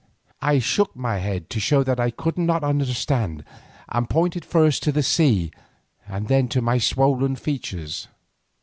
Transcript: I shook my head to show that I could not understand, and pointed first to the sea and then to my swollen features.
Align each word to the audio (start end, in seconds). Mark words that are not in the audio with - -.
I 0.41 0.57
shook 0.57 0.95
my 0.95 1.19
head 1.19 1.47
to 1.51 1.59
show 1.59 1.83
that 1.83 1.99
I 1.99 2.09
could 2.09 2.35
not 2.35 2.63
understand, 2.63 3.43
and 3.87 4.09
pointed 4.09 4.43
first 4.43 4.81
to 4.81 4.91
the 4.91 5.03
sea 5.03 5.51
and 6.07 6.27
then 6.27 6.47
to 6.47 6.59
my 6.63 6.79
swollen 6.79 7.35
features. 7.35 8.07